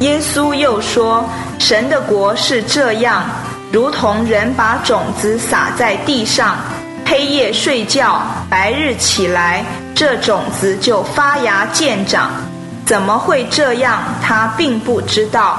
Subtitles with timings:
[0.00, 1.28] 耶稣又说
[1.58, 3.24] ：“神的国是这样，
[3.72, 6.56] 如同人把种子撒在地上，
[7.04, 9.64] 黑夜睡觉，白日起来，
[9.96, 12.30] 这种子就发芽见长。
[12.86, 13.98] 怎么会这样？
[14.22, 15.58] 他并不知道。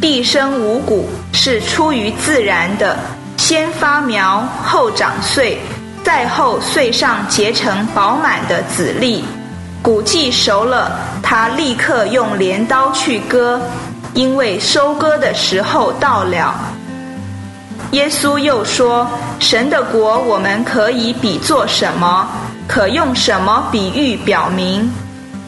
[0.00, 2.98] 地生五谷是出于自然的，
[3.36, 5.60] 先发苗，后长穗，
[6.02, 9.24] 再后穗上结成饱满的籽粒。”
[9.82, 10.92] 谷季熟了，
[11.22, 13.60] 他立刻用镰刀去割，
[14.12, 16.54] 因为收割的时候到了。
[17.92, 19.08] 耶稣又说
[19.40, 22.28] ：“神的国，我们可以比作什么？
[22.68, 24.92] 可用什么比喻表明？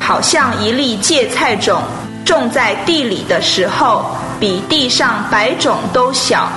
[0.00, 1.82] 好像一粒芥菜种
[2.24, 6.48] 种在地里的时候，比地上百种都小；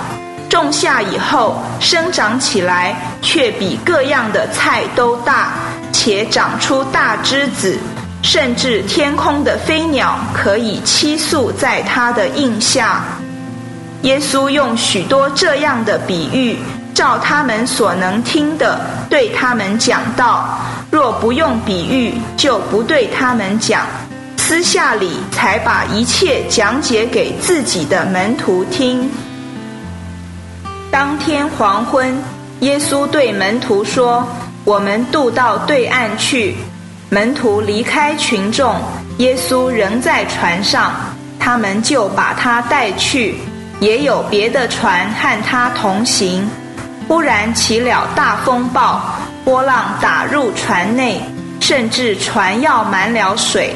[0.50, 5.52] 种下以后，生长起来，却比各样的菜都大。”
[6.06, 7.76] 且长出大枝子，
[8.22, 13.02] 甚至天空的飞鸟可以栖宿在它的印下。
[14.04, 16.60] 耶稣用许多这样的比喻，
[16.94, 18.80] 照他们所能听的，
[19.10, 20.46] 对他们讲道；
[20.92, 23.88] 若不用比喻，就不对他们讲。
[24.38, 29.10] 私下里才把一切讲解给自己的门徒听。
[30.92, 32.16] 当天黄昏，
[32.60, 34.24] 耶稣对门徒说。
[34.66, 36.56] 我们渡到对岸去，
[37.10, 38.76] 门徒离开群众，
[39.20, 40.92] 耶稣仍在船上，
[41.40, 43.36] 他们就把他带去。
[43.80, 46.50] 也有别的船和他同行。
[47.08, 49.02] 忽然起了大风暴，
[49.44, 51.22] 波浪打入船内，
[51.60, 53.76] 甚至船要满了水。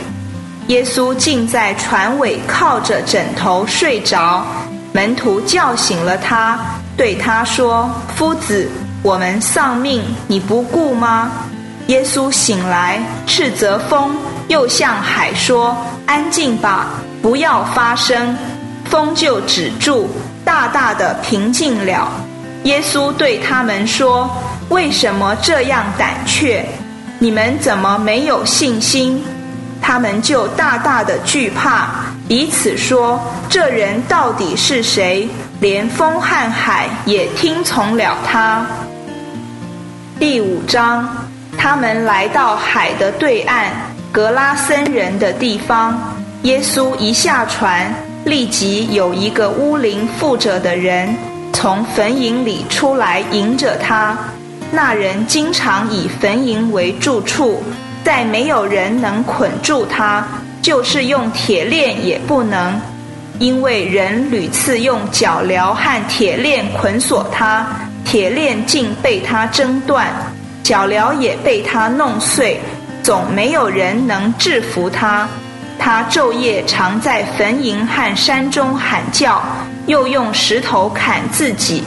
[0.67, 4.43] 耶稣竟在船尾靠着枕头睡着，
[4.91, 6.59] 门徒叫醒了他，
[6.97, 8.67] 对他说：“夫子。”
[9.01, 11.31] 我们丧命，你不顾吗？
[11.87, 14.15] 耶稣醒来，斥责风，
[14.49, 15.75] 又向海说
[16.05, 16.87] ：“安静吧，
[17.21, 18.37] 不要发声。”
[18.85, 20.09] 风就止住，
[20.43, 22.11] 大大的平静了。
[22.63, 24.29] 耶稣对他们说
[24.69, 26.67] ：“为什么这样胆怯？
[27.19, 29.23] 你们怎么没有信心？”
[29.81, 31.87] 他们就大大的惧怕，
[32.27, 33.19] 彼此说
[33.49, 35.29] ：“这人到底是谁？
[35.59, 38.65] 连风和海也听从了他。”
[40.19, 41.07] 第五章，
[41.57, 43.71] 他们来到海的对岸，
[44.11, 45.97] 格拉森人的地方。
[46.43, 47.93] 耶稣一下船，
[48.23, 51.13] 立即有一个乌灵附着的人
[51.51, 54.17] 从坟茔里出来迎着他。
[54.71, 57.61] 那人经常以坟茔为住处，
[58.05, 60.25] 再没有人能捆住他，
[60.61, 62.79] 就是用铁链也不能，
[63.39, 67.65] 因为人屡次用脚镣和铁链捆锁他。
[68.05, 70.07] 铁链竟被他挣断，
[70.63, 72.59] 脚镣也被他弄碎，
[73.03, 75.27] 总没有人能制服他。
[75.77, 79.41] 他昼夜常在坟茔和山中喊叫，
[79.85, 81.83] 又用石头砍自己。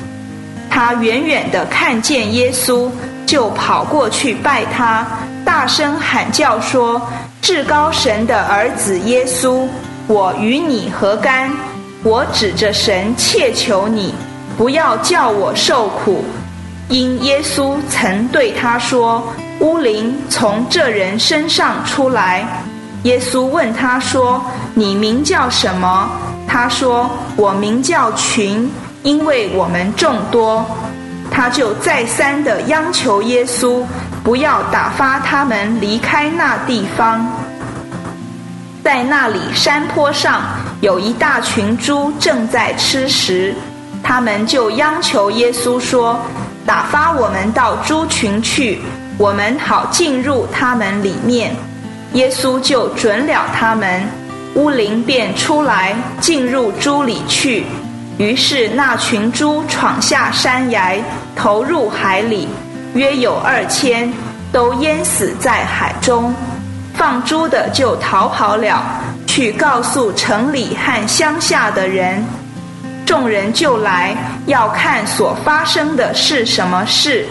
[0.70, 2.88] 他远远的看见耶稣，
[3.26, 5.06] 就跑过去拜他，
[5.44, 7.02] 大声喊叫说
[7.42, 9.66] ：“至高神的儿子耶稣，
[10.06, 11.50] 我与你何干？
[12.02, 14.14] 我指着神切求你。”
[14.58, 16.22] 不要叫我受苦，
[16.88, 19.26] 因耶稣曾对他说
[19.60, 22.46] ：“乌灵从这人身上出来。”
[23.04, 26.08] 耶稣问他说：“你名叫什么？”
[26.46, 28.70] 他说：“我名叫群，
[29.02, 30.64] 因为我们众多。”
[31.32, 33.82] 他就再三的央求耶稣
[34.22, 37.26] 不要打发他们离开那地方。
[38.82, 40.42] 在那里山坡上
[40.80, 43.54] 有一大群猪正在吃食。
[44.02, 46.18] 他们就央求耶稣说
[46.66, 48.80] ：“打发我们到猪群去，
[49.16, 51.54] 我们好进入他们里面。”
[52.14, 54.02] 耶稣就准了他们，
[54.54, 57.64] 乌灵便出来进入猪里去。
[58.18, 60.96] 于是那群猪闯下山崖，
[61.36, 62.48] 投入海里，
[62.94, 64.12] 约有二千，
[64.50, 66.34] 都淹死在海中。
[67.02, 68.80] 放猪的就逃跑了，
[69.26, 72.24] 去告诉城里和乡下的人。
[73.04, 74.16] 众人就来
[74.46, 77.26] 要看所发生的是什么事。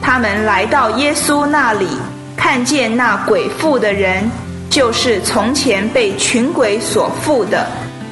[0.00, 1.88] 他们来到耶稣那里，
[2.36, 4.30] 看见那鬼附的人，
[4.70, 7.66] 就是从前被群鬼所附的，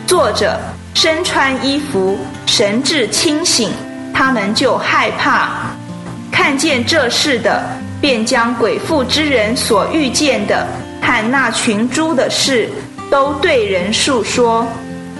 [0.04, 0.58] 坐着，
[0.94, 3.70] 身穿衣服，神志清醒。
[4.12, 5.50] 他们就害怕。
[6.32, 7.62] 看见这事的，
[8.00, 10.66] 便将鬼附之人所遇见的
[11.00, 12.68] 和那群猪的事，
[13.10, 14.66] 都对人述说。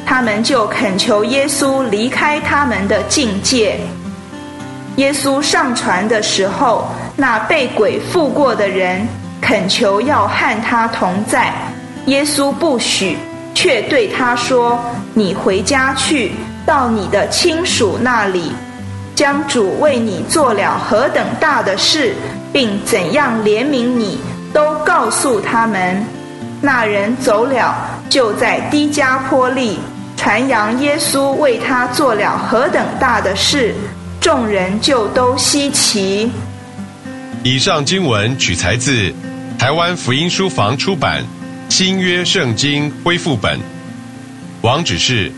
[0.07, 3.79] 他们就恳求耶稣离开他们的境界。
[4.97, 9.07] 耶稣上船的时候，那被鬼附过的人
[9.41, 11.53] 恳求要和他同在，
[12.07, 13.19] 耶稣不许，
[13.55, 14.81] 却对他说
[15.13, 16.33] ：“你回家去，
[16.65, 18.53] 到你的亲属那里，
[19.15, 22.15] 将主为你做了何等大的事，
[22.51, 24.19] 并怎样怜悯你，
[24.53, 26.05] 都告诉他们。”
[26.61, 27.75] 那人走了，
[28.09, 29.79] 就在低加坡利
[30.17, 33.75] 传扬耶稣为他做了何等大的事，
[34.21, 36.31] 众人就都稀奇。
[37.45, 39.13] 以上经文取材自
[39.59, 41.25] 台湾福音书房出版。
[41.69, 43.61] 新约圣经恢复本，
[44.63, 45.31] 网址是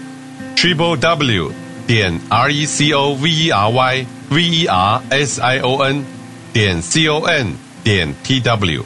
[0.55, 1.51] triple w
[1.89, 5.83] 点 r e c o v e r y v e r s i o
[5.83, 6.05] n
[6.53, 7.49] 点 c o n
[7.83, 8.85] 点 t w。